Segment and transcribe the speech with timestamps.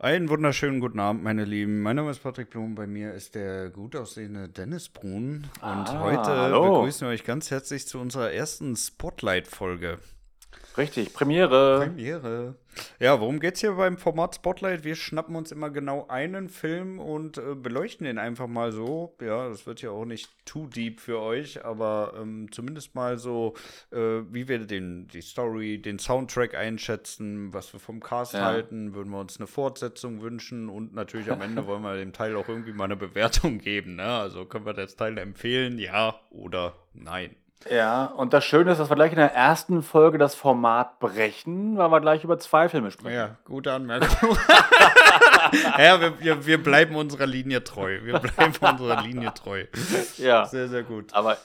[0.00, 1.80] Einen wunderschönen guten Abend, meine Lieben.
[1.82, 2.76] Mein Name ist Patrick Blum.
[2.76, 5.48] Bei mir ist der gut aussehende Dennis Brun.
[5.60, 6.74] Und Ah, heute hallo.
[6.78, 9.98] begrüßen wir euch ganz herzlich zu unserer ersten Spotlight-Folge.
[10.76, 11.80] Richtig, Premiere.
[11.86, 12.54] Premiere.
[13.00, 14.84] Ja, worum geht's hier beim Format Spotlight?
[14.84, 19.16] Wir schnappen uns immer genau einen Film und äh, beleuchten den einfach mal so.
[19.20, 23.54] Ja, das wird ja auch nicht too deep für euch, aber ähm, zumindest mal so,
[23.90, 23.96] äh,
[24.30, 28.44] wie wir den, die Story, den Soundtrack einschätzen, was wir vom Cast Ja.
[28.44, 32.36] halten, würden wir uns eine Fortsetzung wünschen und natürlich am Ende wollen wir dem Teil
[32.36, 33.96] auch irgendwie mal eine Bewertung geben.
[33.96, 34.04] Ne?
[34.04, 37.34] Also können wir das Teil empfehlen, ja oder nein.
[37.70, 41.76] Ja, und das Schöne ist, dass wir gleich in der ersten Folge das Format brechen,
[41.76, 43.14] weil wir gleich über zwei Filme sprechen.
[43.16, 44.08] Ja, gute Anmerkung.
[45.78, 48.00] ja, wir, wir, wir bleiben unserer Linie treu.
[48.04, 49.64] Wir bleiben unserer Linie treu.
[50.18, 50.44] Ja.
[50.46, 51.12] Sehr, sehr gut.
[51.14, 51.36] Aber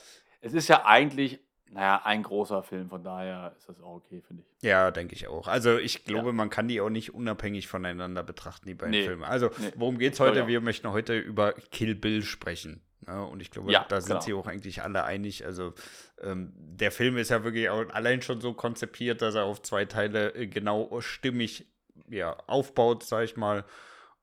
[0.42, 1.40] es ist ja eigentlich,
[1.72, 4.64] naja, ein großer Film, von daher ist das auch okay, finde ich.
[4.64, 5.48] Ja, denke ich auch.
[5.48, 6.34] Also ich glaube, Ja.
[6.34, 9.04] man kann die auch nicht unabhängig voneinander betrachten, die beiden Nee.
[9.06, 9.28] Filme.
[9.28, 10.48] Also worum geht's heute?
[10.48, 12.82] Wir möchten heute über Kill Bill sprechen.
[13.08, 15.46] Ja, und ich glaube, Ja, da sind sie auch eigentlich alle einig.
[15.46, 15.74] Also
[16.22, 19.86] ähm, der Film ist ja wirklich auch allein schon so konzipiert, dass er auf zwei
[19.86, 21.68] Teile äh, genau stimmig
[22.10, 23.66] ja, aufbaut, sag ich mal.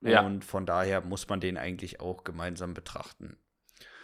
[0.01, 0.21] Ja.
[0.21, 3.37] Und von daher muss man den eigentlich auch gemeinsam betrachten.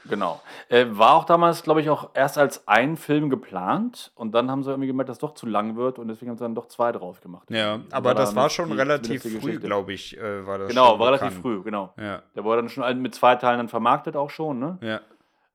[0.10, 0.42] Genau.
[0.70, 4.64] Äh, war auch damals, glaube ich, auch erst als ein Film geplant und dann haben
[4.64, 6.68] sie irgendwie gemerkt, dass es doch zu lang wird und deswegen haben sie dann doch
[6.68, 7.50] zwei draus gemacht.
[7.52, 10.98] Ja, Das aber das war schon die- relativ früh, glaube ich, äh, war das Genau,
[11.00, 11.42] war relativ bekannt.
[11.42, 11.94] früh, genau.
[11.98, 14.78] Ja, Der wurde dann schon mit zwei Teilen dann vermarktet auch schon, ne?
[14.82, 15.00] ja,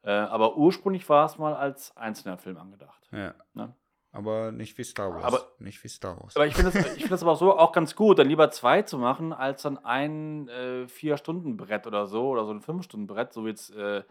[0.04, 3.08] Äh, aber ursprünglich war es mal als einzelner Film angedacht.
[3.12, 3.34] ja.
[3.54, 3.74] Ne?
[4.14, 5.24] Aber nicht wie Star Wars.
[5.24, 6.36] Aber- nicht wie Star Wars.
[6.36, 8.50] Aber ich finde es ich find das aber auch so auch ganz gut, dann lieber
[8.50, 13.44] zwei zu machen, als dann ein äh, Vier-Stunden-Brett oder so, oder so ein Fünf-Stunden-Brett, so
[13.46, 14.02] wie jetzt äh,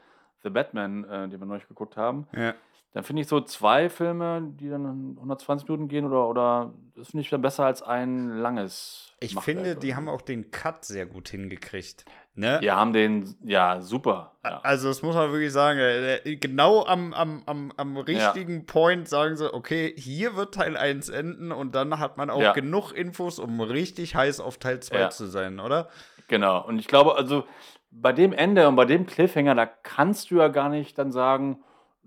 [0.43, 2.27] The Batman, äh, den wir neulich geguckt haben.
[2.35, 2.53] ja.
[2.93, 7.21] Dann finde ich so zwei Filme, die dann 120 Minuten gehen, oder, oder das finde
[7.21, 9.13] ich dann besser als ein langes.
[9.21, 9.95] Ich Machwerk finde, die so.
[9.95, 12.03] haben auch den Cut sehr gut hingekriegt.
[12.35, 12.59] Ne?
[12.61, 14.33] Die haben den, ja, super.
[14.43, 14.59] Ja.
[14.63, 15.79] Also, das muss man wirklich sagen.
[15.79, 21.07] äh, Genau am, am, am, am richtigen Point sagen sie, okay, hier wird Teil 1
[21.07, 22.51] enden und dann hat man auch Ja.
[22.51, 25.09] genug Infos, um richtig heiß auf Teil 2 Ja.
[25.09, 25.87] zu sein, oder?
[26.27, 26.61] Genau.
[26.67, 27.45] Und ich glaube, also
[27.93, 29.65] bei dem Ende und bei dem Cliffhanger, da
[29.95, 31.59] kannst du ja gar nicht dann sagen,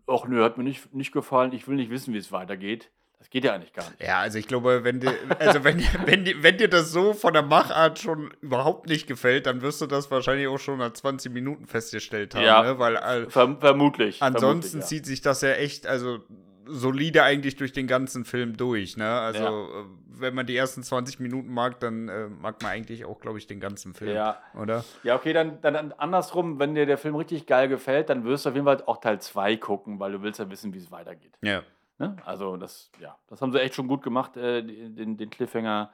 [0.07, 2.91] ach nö, hat mir nicht, nicht gefallen, ich will nicht wissen, wie es weitergeht.
[3.19, 4.03] Das geht ja eigentlich gar nicht.
[4.03, 7.33] Ja, also ich glaube, wenn dir, also wenn, wenn, dir- wenn dir das so von
[7.33, 11.33] der Machart schon überhaupt nicht gefällt, dann wirst du das wahrscheinlich auch schon nach 20
[11.33, 12.63] Minuten festgestellt haben, Ja.
[12.63, 12.79] ne?
[12.79, 14.23] Weil äh, Verm vermutlich.
[14.23, 16.19] ansonsten vermutlich, zieht sich das ja echt, also
[16.67, 19.09] solide eigentlich durch den ganzen Film durch, ne?
[19.09, 19.81] Also Ja.
[19.81, 19.85] äh,
[20.17, 23.47] wenn man die ersten 20 Minuten mag, dann äh, mag man eigentlich auch, glaube ich,
[23.47, 24.39] den ganzen Film, Ja.
[24.61, 24.85] oder?
[25.03, 25.17] ja.
[25.17, 28.55] okay, dann, dann, andersrum, wenn dir der Film richtig geil gefällt, dann wirst du auf
[28.55, 31.37] jeden Fall auch Teil 2 gucken, weil du willst ja wissen, wie es weitergeht.
[31.43, 31.63] Ja.
[31.99, 32.17] Ne?
[32.25, 35.91] Also das, ja, das haben sie echt schon gut gemacht, äh, den, den Cliffhanger.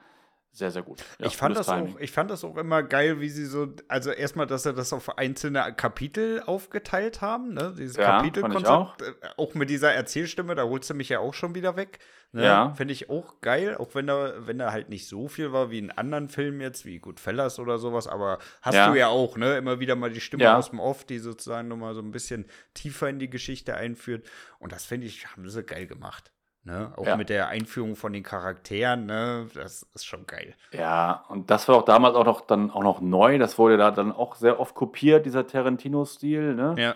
[0.53, 0.99] Sehr, sehr gut.
[1.17, 1.95] Ja, ich, fand das Timing.
[1.95, 4.91] auch, ich fand das auch immer geil, wie sie so, also erstmal, dass sie das
[4.91, 7.73] auf einzelne Kapitel aufgeteilt haben, ne?
[7.77, 11.55] Dieses Ja, Kapitelkonzept, äh, auch mit dieser Erzählstimme, da holst du mich ja auch schon
[11.55, 11.99] wieder weg.
[12.33, 12.43] Ne?
[12.43, 12.73] Ja.
[12.75, 15.79] Finde ich auch geil, auch wenn da, wenn da halt nicht so viel war wie
[15.79, 18.89] in anderen Filmen jetzt, wie Goodfellas oder sowas, aber hast Ja.
[18.91, 19.55] du ja auch, ne?
[19.57, 20.57] Immer wieder mal die Stimme Ja.
[20.57, 24.27] aus dem Off, die sozusagen nochmal so ein bisschen tiefer in die Geschichte einführt.
[24.59, 26.31] Und das finde ich, haben sie geil gemacht.
[26.63, 26.93] Ne?
[26.95, 27.15] Auch Ja.
[27.17, 29.47] mit der Einführung von den Charakteren, ne?
[29.55, 30.55] Das ist schon geil.
[30.71, 33.39] Ja, und das war auch damals auch noch dann auch noch neu.
[33.39, 36.53] Das wurde da dann auch sehr oft kopiert, dieser Tarantino-Stil.
[36.53, 36.75] Ne?
[36.77, 36.95] Ja.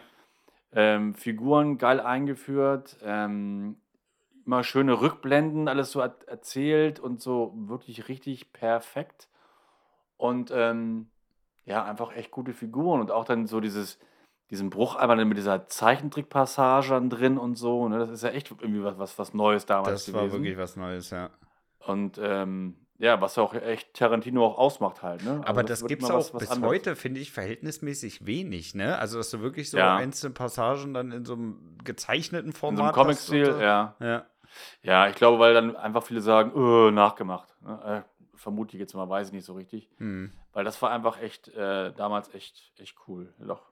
[0.71, 3.77] Ähm, Figuren geil eingeführt, ähm,
[4.45, 9.29] immer schöne Rückblenden, alles so er erzählt und so wirklich richtig perfekt.
[10.17, 11.09] Und ähm,
[11.65, 13.97] ja, einfach echt gute Figuren und auch dann so dieses,
[14.51, 17.87] diesen Bruch einmal mit dieser Zeichentrickpassage dann drin und so.
[17.89, 17.99] Ne?
[17.99, 20.43] Das ist ja echt irgendwie was, was, was Neues damals Das war gewesen.
[20.43, 21.29] wirklich was Neues, ja.
[21.79, 25.23] Und ähm, ja, was ja auch echt Tarantino auch ausmacht halt.
[25.23, 25.31] Ne?
[25.31, 26.71] Also Aber das, wird gibt es auch was- was bis anderes.
[26.71, 28.97] heute, finde ich, verhältnismäßig wenig, ne?
[28.97, 29.95] Also, dass du wirklich so Ja.
[29.97, 33.59] einzelne Passagen dann in so einem gezeichneten In so Format einem Comic-Stil, so.
[33.61, 33.95] ja.
[33.99, 34.25] Ja.
[34.83, 37.53] Ja, ich glaube, weil dann einfach viele sagen, öh, nachgemacht.
[37.61, 38.03] Ne?
[38.05, 39.89] Äh, vermute ich jetzt mal, weiß ich nicht so richtig.
[39.97, 40.31] Hm.
[40.53, 43.33] Weil das war einfach echt, äh, damals echt, echt cool.
[43.39, 43.63] Doch.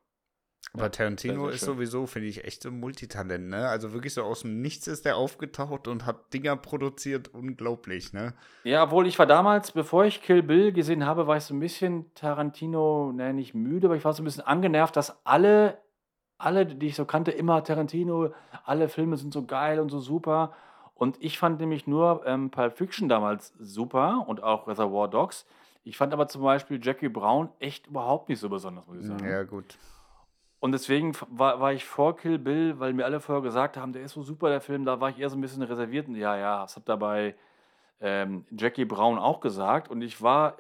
[0.76, 3.68] Aber Tarantino ist sowieso, finde ich, echt so ein Multitalent, ne?
[3.68, 8.34] Also wirklich so aus dem Nichts ist der aufgetaucht und hat Dinger produziert, unglaublich, ne?
[8.64, 11.60] Ja, obwohl ich war damals, bevor ich Kill Bill gesehen habe, war ich so ein
[11.60, 15.78] bisschen Tarantino, ne, nicht müde, aber ich war so ein bisschen angenervt, dass alle,
[16.40, 18.34] alle, die ich so kannte, immer Tarantino,
[18.66, 20.54] alle Filme sind so geil und so super.
[20.96, 25.46] Und ich fand nämlich nur ähm, Pulp Fiction damals super und auch Reservoir Dogs.
[25.84, 29.30] Ich fand aber zum Beispiel Jackie Brown echt überhaupt nicht so besonders, muss ich sagen.
[29.30, 29.78] Ja, gut.
[30.64, 34.04] Und deswegen war, war ich vor Kill Bill, weil mir alle vorher gesagt haben, der
[34.04, 36.08] ist so super, der Film, da war ich eher so ein bisschen reserviert.
[36.08, 37.36] Und ja, ja, das hat dabei
[38.00, 39.92] ähm, Jackie Brown auch gesagt.
[39.92, 40.56] Und ich war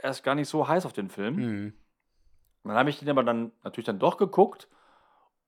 [0.00, 1.34] erst gar nicht so heiß auf den Film.
[1.34, 1.72] Mhm.
[2.62, 4.68] Dann habe ich den aber dann natürlich dann doch geguckt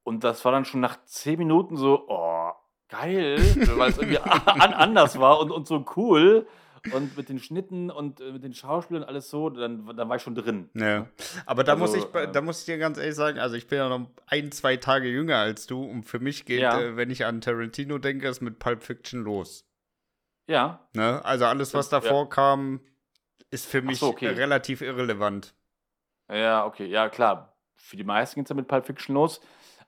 [0.02, 2.50] und das war dann schon nach zehn Minuten so, oh,
[2.88, 3.36] geil,
[3.76, 6.48] weil es irgendwie an, anders war und, und so cool
[6.92, 10.22] und mit den Schnitten und äh, mit den Schauspielern alles so, dann, dann war ich
[10.22, 10.68] schon drin.
[10.74, 11.06] Ja.
[11.46, 13.56] Aber da, muss Also, ich, bei- ähm, da muss ich dir ganz ehrlich sagen, also
[13.56, 16.80] ich bin ja noch ein, zwei Tage jünger als du und für mich geht, Ja.
[16.80, 19.64] äh, wenn ich an Tarantino denke, es mit Pulp Fiction los.
[20.48, 21.24] Ja, Ne?
[21.24, 22.00] Also alles, was Ja.
[22.00, 22.80] davor kam,
[23.50, 24.26] ist für mich so, okay.
[24.26, 25.54] äh, relativ irrelevant.
[26.30, 27.56] ja, okay, ja klar.
[27.76, 29.40] Für die meisten geht es ja mit Pulp Fiction los.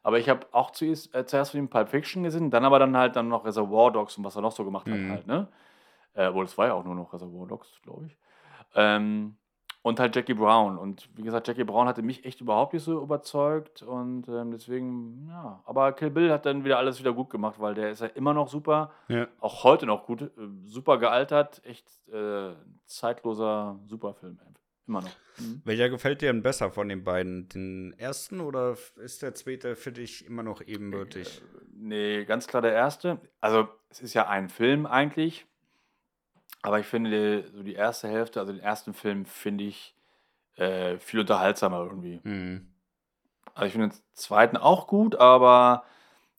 [0.04, 2.96] Aber ich habe auch zuerst, äh, zuerst von ihm Pulp Fiction gesehen, dann aber dann
[2.96, 5.04] halt dann noch Reservoir Dogs und was er noch so gemacht Mhm.
[5.04, 5.48] hat halt, ne?
[6.14, 8.16] Äh, wohl, es war ja auch nur noch Reservoir Dogs, glaube ich.
[8.74, 9.36] Ähm,
[9.82, 10.78] und halt Jackie Brown.
[10.78, 13.82] Und wie gesagt, Jackie Brown hatte mich echt überhaupt nicht so überzeugt.
[13.82, 15.60] Und ähm, deswegen, ja.
[15.66, 18.32] Aber Kill Bill hat dann wieder alles wieder gut gemacht, weil der ist ja immer
[18.32, 18.92] noch super.
[19.08, 19.26] Ja.
[19.40, 20.22] Auch heute noch gut.
[20.22, 20.28] Äh,
[20.64, 21.62] super gealtert.
[21.64, 22.54] Echt äh,
[22.86, 24.38] zeitloser Superfilm.
[24.86, 25.10] Immer noch.
[25.38, 25.62] Mhm.
[25.64, 27.48] Welcher gefällt dir denn besser von den beiden?
[27.48, 31.42] Den ersten oder ist der zweite für dich immer noch ebenbürtig?
[31.74, 33.18] Nee, ganz klar der erste.
[33.40, 35.46] Also, es ist ja ein Film eigentlich.
[36.62, 39.94] Aber ich finde, so die erste Hälfte, also den ersten Film, finde ich
[40.56, 42.20] äh, viel unterhaltsamer irgendwie.
[42.22, 42.68] Mhm.
[43.54, 45.84] Also, ich finde den zweiten auch gut, aber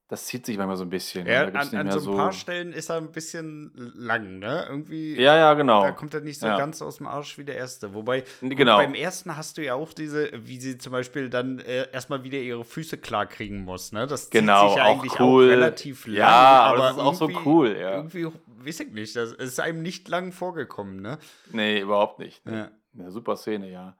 [0.07, 1.25] das zieht sich manchmal so ein bisschen.
[1.27, 4.65] Ja, an, an so ein paar Stellen ist er ein bisschen lang, ne?
[4.69, 5.15] Irgendwie.
[5.19, 5.81] Ja, ja, genau.
[5.83, 6.57] Da kommt er nicht so Ja.
[6.57, 7.93] ganz aus dem Arsch wie der erste.
[7.93, 8.77] Wobei, Genau.
[8.77, 12.37] beim ersten hast du ja auch diese, wie sie zum Beispiel dann äh, erstmal wieder
[12.37, 14.05] ihre Füße klar kriegen muss, ne?
[14.07, 15.45] Das zieht Genau, sich ja auch eigentlich cool.
[15.45, 16.15] auch relativ lang.
[16.15, 17.95] Ja, aber das ist auch so cool, ja.
[17.97, 18.27] Irgendwie,
[18.65, 21.17] weiß ich nicht, das ist einem nicht lang vorgekommen, ne?
[21.51, 22.45] Nee, überhaupt nicht.
[22.45, 22.57] Nee.
[22.57, 22.71] Ja.
[22.97, 23.95] Eine super Szene, ja.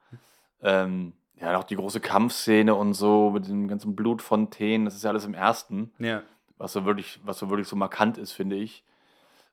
[0.62, 5.10] Ähm, ja, auch die große Kampfszene und so mit den ganzen Blutfontänen, das ist ja
[5.10, 5.92] alles im ersten.
[6.00, 6.22] Ja.
[6.58, 8.86] was so wirklich, was so wirklich so markant ist, finde ich.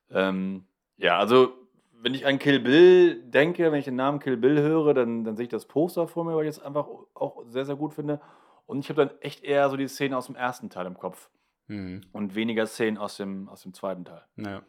[0.09, 0.65] Ähm,
[0.97, 1.53] ja, also
[2.01, 5.35] wenn ich an Kill Bill denke, wenn ich den Namen Kill Bill höre, dann, dann
[5.35, 8.21] sehe ich das Poster vor mir, weil ich es einfach auch sehr, sehr gut finde.
[8.65, 11.29] Und ich habe dann echt eher so die Szenen aus dem ersten Teil im Kopf
[11.67, 12.01] Mhm.
[12.11, 14.23] und weniger Szenen aus dem, aus dem zweiten Teil.
[14.35, 14.61] ja.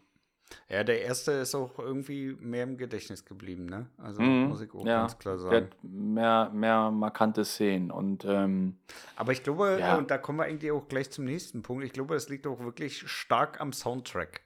[0.68, 3.86] Ja, der erste ist auch irgendwie mehr im Gedächtnis geblieben, ne?
[3.98, 5.68] Also Mhm, muss ich auch ja, ganz klar sagen.
[5.82, 8.76] mehr, mehr markante Szenen und ähm,
[9.16, 9.96] Aber ich glaube, Ja.
[9.96, 12.60] und da kommen wir eigentlich auch gleich zum nächsten Punkt, ich glaube, es liegt auch
[12.60, 14.42] wirklich stark am Soundtrack.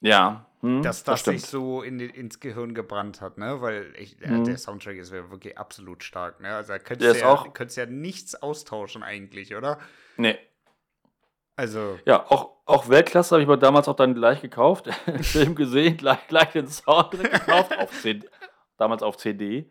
[0.00, 1.40] ja, hm, dass das, stimmt.
[1.40, 3.60] sich so in, ins Gehirn gebrannt hat, ne?
[3.60, 4.44] Weil ich, äh, Mhm.
[4.44, 6.54] der Soundtrack ist ja wirklich absolut stark, ne?
[6.56, 9.78] Also da könntest du ja, könntest ja nichts austauschen eigentlich, oder?
[10.16, 10.38] Nee,
[11.56, 14.88] Also, Ja, auch, auch Weltklasse habe ich aber damals auch dann gleich gekauft.
[15.22, 17.76] Film gesehen, gleich, gleich den Soundtrack gekauft.
[17.78, 18.28] Auf CD,
[18.78, 19.70] damals auf CD.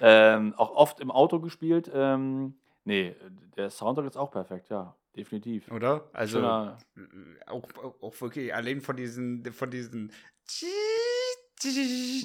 [0.00, 1.90] Ähm, auch oft im Auto gespielt.
[1.92, 3.14] Ähm, nee,
[3.56, 5.70] der Soundtrack ist auch perfekt, ja, definitiv.
[5.72, 6.10] oder?
[6.12, 7.62] Also Schöner- äh, auch,
[8.02, 10.12] auch, wirklich allein von diesen, von diesen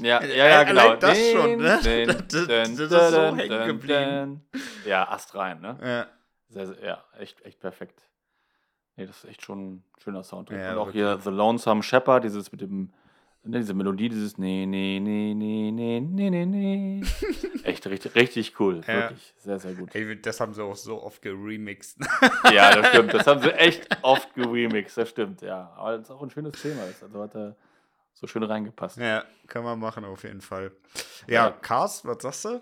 [0.01, 0.81] ja, ja, ja, genau.
[0.81, 1.79] Allein das schon, ne?
[1.83, 4.45] Den, Das, ist so hängen geblieben.
[4.85, 5.77] Ja, astrein, ne?
[5.81, 6.07] Ja.
[6.49, 8.03] Sehr, sehr, ja, echt, echt perfekt.
[9.01, 10.59] Nee, das ist echt schon ein schöner Soundtrack.
[10.59, 12.91] Ja, Und auch hier The Lonesome Shepherd, dieses mit dem,
[13.43, 17.01] ne, diese Melodie, dieses Nee, nee, nee, nee, nee, nee, nee, nee.
[17.63, 18.81] echt richtig, richtig cool.
[18.87, 18.93] Ja.
[19.09, 19.33] Wirklich.
[19.37, 19.95] Sehr, sehr gut.
[19.95, 21.97] Ey, das haben sie auch so oft geremixed.
[22.53, 23.13] Ja, das stimmt.
[23.13, 25.71] Das haben sie echt oft geremixed, das stimmt, ja.
[25.75, 26.85] Aber das ist auch ein schönes Thema.
[26.85, 27.55] Das also hat er
[28.13, 28.97] so schön reingepasst.
[28.97, 30.71] ja, kann man machen auf jeden Fall.
[31.27, 31.51] Ja, Ja.
[31.51, 32.61] Cars, was sagst du?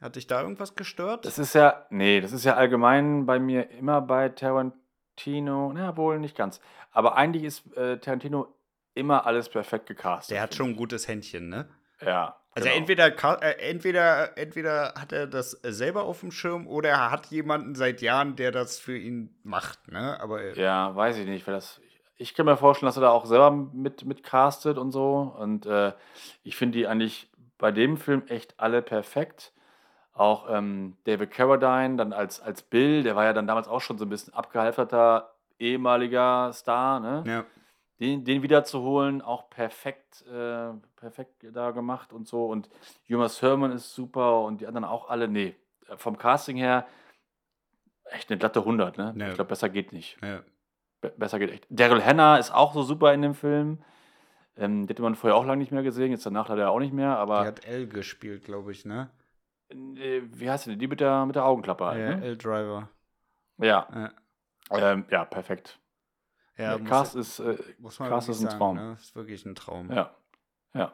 [0.00, 1.24] Hat dich da irgendwas gestört?
[1.24, 4.83] Das ist ja, nee, das ist ja allgemein bei mir immer bei Tarantino,
[5.26, 6.60] na wohl nicht ganz.
[6.92, 8.48] Aber eigentlich ist äh, Tarantino
[8.94, 10.34] immer alles perfekt gecastet.
[10.34, 11.68] Der hat schon ein gutes Händchen, ne?
[12.00, 12.36] Ja.
[12.56, 12.78] Also genau.
[12.78, 17.26] entweder, äh, entweder, entweder hat er das äh, selber auf dem Schirm oder er hat
[17.26, 20.20] jemanden seit Jahren, der das für ihn macht, ne?
[20.20, 21.80] Aber äh, Ja, weiß ich nicht, weil das.
[22.16, 25.34] Ich kann mir vorstellen, dass er da auch selber mit, mit castet und so.
[25.36, 25.92] Und äh,
[26.44, 27.28] ich finde die eigentlich
[27.58, 29.52] bei dem Film echt alle perfekt.
[30.14, 33.98] Auch ähm, David Carradine dann als, als Bill, der war ja dann damals auch schon
[33.98, 37.24] so ein bisschen abgehalfterter ehemaliger Star, ne?
[37.26, 37.44] ja.
[38.00, 42.46] Den, den wiederzuholen, auch perfekt, äh, perfekt da gemacht und so.
[42.46, 42.68] Und
[43.08, 45.28] Uma Thurman ist super und die anderen auch alle.
[45.28, 45.54] Nee,
[45.96, 46.86] vom Casting her
[48.06, 49.14] echt eine glatte 100, ne?
[49.16, 49.28] Ja.
[49.28, 50.18] Ich glaube, besser geht nicht.
[50.22, 50.40] ja.
[51.00, 51.66] Be besser geht echt.
[51.70, 53.78] Daryl Hannah ist auch so super in dem Film.
[54.56, 56.92] Ähm, den hätte man vorher auch lange nicht mehr gesehen, jetzt danach leider auch nicht
[56.92, 59.08] mehr, Die aber hat L gespielt, glaube ich, ne?
[59.96, 60.78] Äh, wie heißt die denn?
[60.78, 62.24] Die mit der, mit der Augenklappe halt, Ja, ne?
[62.24, 62.88] L-Driver.
[63.58, 64.12] Ja, Ja,
[64.92, 65.78] ähm, ja, perfekt.
[66.56, 68.76] ja Cast ist, äh, wirklich ist ein sagen, Traum.
[68.76, 68.96] Ne?
[68.98, 69.90] Ist wirklich ein Traum.
[69.92, 70.14] Ja,
[70.74, 70.92] ja.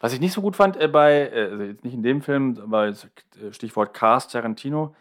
[0.00, 2.58] Was ich nicht so gut fand äh, bei, äh, also jetzt nicht in dem Film,
[2.62, 3.08] aber jetzt,
[3.40, 4.94] äh, Stichwort Cast Tarantino,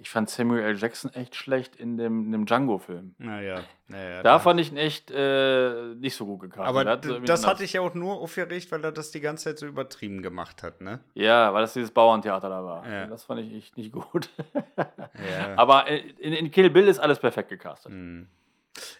[0.00, 0.76] ich fand Samuel L.
[0.78, 3.14] Jackson echt schlecht in dem, in dem Django-Film.
[3.18, 4.22] Naja, naja.
[4.22, 6.66] Da fand ich ihn echt äh, nicht so gut gecastet.
[6.66, 9.58] Aber das anders- hatte ich ja auch nur aufgeregt, weil er das die ganze Zeit
[9.58, 11.00] so übertrieben gemacht hat, ne?
[11.14, 12.88] Ja, weil das dieses Bauerntheater da war.
[12.90, 13.06] Ja.
[13.06, 14.30] Das fand ich echt nicht gut.
[14.76, 15.54] Ja.
[15.58, 17.92] Aber in, in Kill Bill ist alles perfekt gecastet.
[17.92, 18.26] Hm.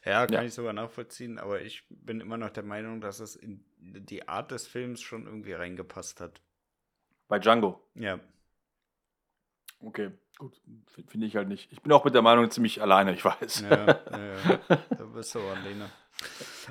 [0.05, 0.43] Ja, kann Ja.
[0.43, 4.51] ich sogar nachvollziehen, aber ich bin immer noch der Meinung, dass es in die Art
[4.51, 6.43] des Films schon irgendwie reingepasst hat.
[7.29, 7.81] Bei Django.
[7.95, 8.19] Ja.
[9.83, 10.61] Okay, gut.
[11.09, 11.73] Finde ich halt nicht.
[11.73, 13.63] Ich bin auch mit der Meinung ziemlich alleine, ich weiß.
[13.63, 13.97] Ja, ja,
[14.91, 15.91] da bist du alleine.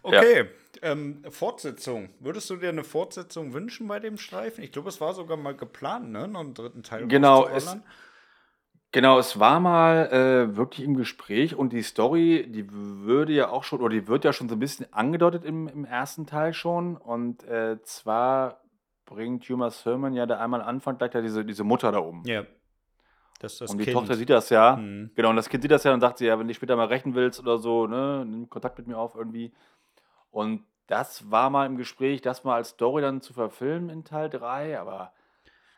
[0.03, 0.47] Okay,
[0.81, 2.09] ähm, Fortsetzung.
[2.19, 4.63] Würdest du dir eine Fortsetzung wünschen bei dem Streifen?
[4.63, 6.27] Ich glaube, es war sogar mal geplant, ne?
[6.27, 7.83] Noch einen dritten Teil Genau, rauszuballern.
[8.91, 13.63] Genau, es war mal äh, wirklich im Gespräch und die Story, die würde ja auch
[13.63, 16.97] schon, oder die wird ja schon so ein bisschen angedeutet im, im ersten Teil schon.
[16.97, 18.63] Und äh, zwar
[19.05, 22.23] bringt Uma Thurman ja da einmal Anfang gleich da diese, diese Mutter da um.
[22.25, 22.45] Ja.
[23.39, 23.95] Das das und die kind.
[23.95, 24.75] Tochter sieht das ja.
[24.77, 25.11] Mhm.
[25.15, 26.87] Genau, und das Kind sieht das ja und sagt sie, ja, wenn du später mal
[26.87, 29.51] rächen willst oder so, ne, nimm Kontakt mit mir auf irgendwie.
[30.31, 34.29] Und das war mal im Gespräch, das mal als Story dann zu verfilmen in Teil
[34.29, 35.13] 3, aber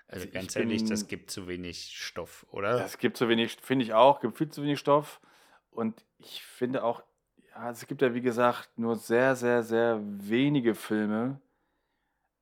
[0.07, 2.83] Also ganz ehrlich, bin- das gibt zu wenig Stoff, oder?
[2.83, 5.19] es gibt zu wenig, finde ich auch, gibt viel zu wenig Stoff.
[5.69, 7.03] Und ich finde auch,
[7.53, 11.39] ja, es gibt ja wie gesagt nur sehr, sehr, sehr wenige Filme,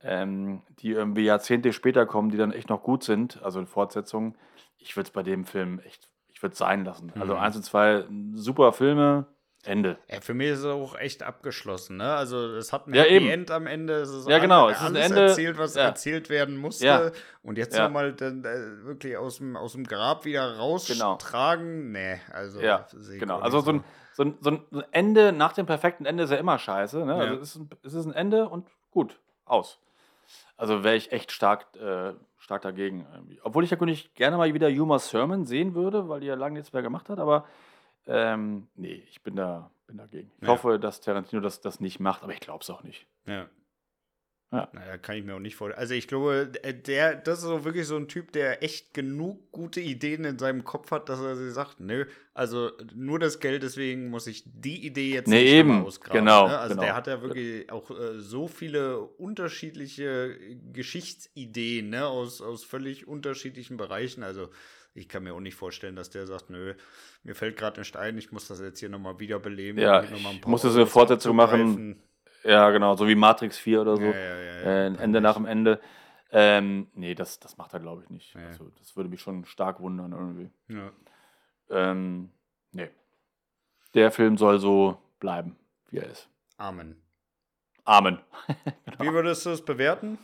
[0.01, 4.35] ähm, die irgendwie Jahrzehnte später kommen, die dann echt noch gut sind, also in Fortsetzungen.
[4.77, 7.11] Ich würde es bei dem Film echt, ich würde es sein lassen.
[7.19, 7.39] Also Mhm.
[7.39, 9.25] eins und zwei, super Filme,
[9.65, 9.97] Ende.
[10.07, 12.13] Ja, für mich ist es auch echt abgeschlossen, ne?
[12.13, 13.27] Also es hat ein Ja, Happy.
[13.29, 13.95] End am Ende.
[13.95, 15.81] Es ist Ja, genau, alles, es ist ein Ende, erzählt, was ja.
[15.83, 16.85] erzählt werden musste.
[16.85, 17.11] Ja.
[17.43, 17.83] Und jetzt Ja.
[17.83, 21.11] nochmal dann äh, wirklich aus dem, aus dem Grab wieder Genau.
[21.11, 21.91] raustragen.
[21.91, 22.87] Nee, also Ja,
[23.19, 23.39] genau.
[23.39, 26.57] Also so ein, so, ein, so ein Ende nach dem perfekten Ende ist ja immer
[26.57, 27.05] scheiße.
[27.05, 27.15] Ne?
[27.15, 29.79] Also es ist, ein, es ist ein Ende und gut, aus.
[30.57, 33.05] Also wäre ich echt stark, äh, stark dagegen.
[33.43, 36.57] Obwohl ich ja nicht gerne mal wieder Uma Thurman sehen würde, weil die ja lange
[36.57, 37.45] nichts mehr gemacht hat, aber
[38.07, 40.31] ähm, nee, ich bin da bin dagegen.
[40.37, 40.49] Ich Ja.
[40.49, 43.07] hoffe, dass Tarantino das, das nicht macht, aber ich glaube es auch nicht.
[43.25, 43.47] Ja.
[44.51, 44.67] Ja.
[44.73, 45.79] Naja, kann ich mir auch nicht vorstellen.
[45.79, 49.51] Also ich glaube, äh, der, das ist so wirklich so ein Typ, der echt genug
[49.51, 53.61] gute Ideen in seinem Kopf hat, dass er sich sagt, nö, also nur das Geld,
[53.61, 55.85] deswegen muss ich die Idee jetzt Nee, nicht eben.
[55.85, 56.19] ausgraben.
[56.21, 56.57] Genau, ne?
[56.57, 56.83] Also genau.
[56.83, 60.35] der hat ja wirklich auch äh, so viele unterschiedliche
[60.73, 64.23] Geschichtsideen, ne, aus, aus völlig unterschiedlichen Bereichen.
[64.23, 64.49] Also
[64.95, 66.73] ich kann mir auch nicht vorstellen, dass der sagt, nö,
[67.23, 69.79] mir fällt gerade ein Stein, ich muss das jetzt hier nochmal wiederbeleben.
[69.79, 70.09] Ja, ich
[70.47, 72.01] muss Euros eine Fortsetzung machen.
[72.43, 74.03] Ja, genau, so wie Matrix 4 oder so.
[74.03, 75.79] Ja, ja, äh, Ende nach dem Ende.
[76.31, 78.35] Ähm, nee, das, das macht er, glaube ich, nicht.
[78.35, 80.51] Also, das würde mich schon stark wundern irgendwie.
[80.67, 80.91] Ja.
[81.69, 82.31] Ähm,
[82.71, 82.89] nee.
[83.93, 85.57] Der Film soll so bleiben,
[85.89, 86.29] wie er ist.
[86.57, 87.01] Amen.
[87.85, 88.19] Amen.
[88.99, 90.19] Wie würdest du es bewerten?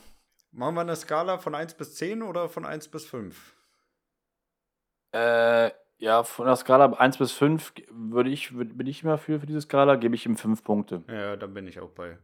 [0.52, 3.56] Machen wir eine Skala von 1 bis 10 oder von 1 bis 5?
[5.12, 9.40] Äh, ja, von der Skala 1 bis 5 würde ich, würd, bin ich immer für,
[9.40, 11.04] für diese Skala, gebe ich ihm 5 Punkte.
[11.08, 12.18] Ja, da bin ich auch bei.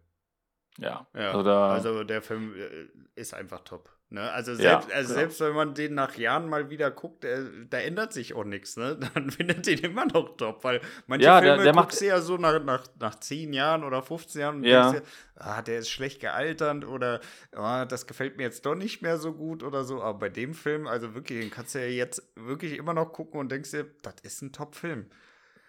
[0.77, 1.05] Ja.
[1.13, 3.89] Ja, Also also der Film äh, ist einfach top.
[4.13, 4.29] Ne?
[4.31, 5.19] Also, Ja, selbst, also genau.
[5.19, 8.75] selbst wenn man den nach Jahren mal wieder guckt, äh, da ändert sich auch nichts.
[8.75, 8.97] Ne?
[9.13, 12.05] Dann findet den immer noch top, weil manche Ja, der- Filme der macht- guckst du
[12.07, 14.91] ja so nach, nach, nach 10 Jahren oder 15 Jahren und Ja.
[14.91, 17.21] denkst dir, ah, der ist schlecht gealtert oder
[17.53, 20.01] ah, das gefällt mir jetzt doch nicht mehr so gut oder so.
[20.01, 23.39] Aber bei dem Film, also wirklich, den kannst du ja jetzt wirklich immer noch gucken
[23.39, 25.05] und denkst dir, das ist ein Top-Film.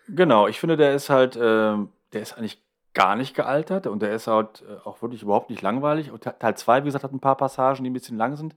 [0.08, 2.60] Genau, ich finde, der ist halt, ähm, der ist eigentlich
[2.94, 6.10] gar nicht gealtert und der ist halt äh, auch wirklich überhaupt nicht langweilig.
[6.10, 8.54] Und Te- Teil 2, wie gesagt, hat ein paar Passagen, die ein bisschen lang sind,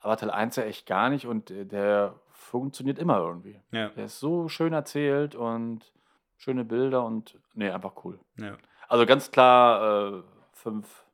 [0.00, 3.60] aber Teil 1 ja echt gar nicht und äh, der funktioniert immer irgendwie.
[3.70, 3.88] Ja.
[3.90, 5.92] Der ist so schön erzählt und
[6.36, 8.18] schöne Bilder und nee, einfach cool.
[8.36, 8.56] ja.
[8.88, 11.04] Also ganz klar äh, fünf,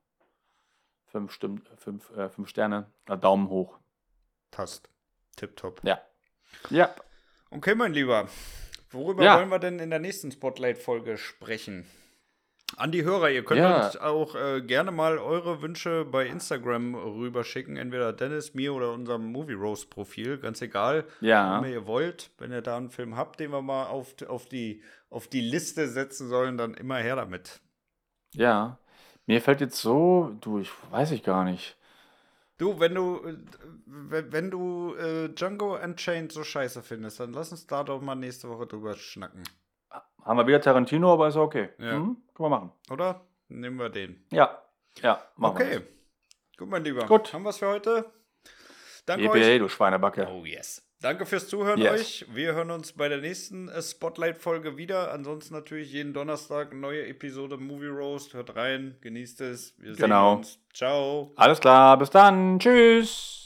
[1.06, 3.78] fünf, Stimmen, fünf, äh, fünf Sterne, äh, Daumen hoch.
[4.52, 4.88] Passt.
[5.36, 5.80] Tipptopp.
[5.82, 5.98] Ja.
[6.70, 6.94] Ja.
[7.50, 8.28] Okay, mein Lieber.
[8.92, 9.38] Worüber Ja.
[9.38, 11.84] wollen wir denn in der nächsten Spotlight-Folge sprechen?
[12.76, 13.86] An die Hörer, ihr könnt Ja.
[13.86, 17.76] uns auch äh, gerne mal eure Wünsche bei Instagram rüberschicken.
[17.76, 20.38] Entweder Dennis, mir oder unserem Movie Roast Profil.
[20.38, 21.62] Ganz egal, Ja.
[21.62, 22.30] wenn ihr wollt.
[22.38, 25.88] Wenn ihr da einen Film habt, den wir mal auf, auf, die, auf die Liste
[25.88, 27.60] setzen sollen, dann immer her damit.
[28.34, 28.78] Ja.
[29.26, 31.76] Mir fällt jetzt so, du, ich weiß ich gar nicht.
[32.58, 33.36] Du, wenn du, äh,
[33.86, 38.14] wenn wenn du äh, Django Unchained so scheiße findest, dann lass uns da doch mal
[38.14, 39.42] nächste Woche drüber schnacken.
[40.24, 41.68] Haben wir wieder Tarantino, aber ist okay.
[41.78, 41.98] Ja.
[41.98, 42.72] Mhm, können wir machen.
[42.90, 43.20] Oder?
[43.48, 44.24] Nehmen wir den.
[44.30, 44.62] Ja.
[45.02, 45.70] Ja, machen Okay.
[45.70, 45.82] wir.
[46.56, 47.04] Gut, mein Lieber.
[47.06, 47.32] Gut.
[47.32, 48.10] Haben wir es für heute?
[49.06, 49.58] Danke EPA, euch.
[49.58, 50.28] du Schweinebacke.
[50.30, 50.80] Oh yes.
[51.00, 51.92] Danke fürs Zuhören Yes.
[52.00, 52.26] euch.
[52.32, 55.12] Wir hören uns bei der nächsten äh, Spotlight-Folge wieder.
[55.12, 58.32] Ansonsten natürlich jeden Donnerstag eine neue Episode Movie Roast.
[58.32, 59.74] Hört rein, genießt es.
[59.78, 60.30] Wir Genau.
[60.30, 60.58] sehen uns.
[60.72, 61.32] Ciao.
[61.36, 62.58] Alles klar, bis dann.
[62.58, 63.43] Tschüss.